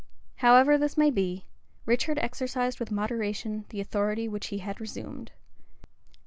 However 0.37 0.79
this 0.79 0.97
may 0.97 1.11
be, 1.11 1.45
Richard 1.85 2.17
exercised 2.17 2.79
with 2.79 2.89
moderation 2.91 3.65
the 3.69 3.79
authority 3.81 4.27
which 4.27 4.47
he 4.47 4.57
had 4.57 4.81
resumed. 4.81 5.31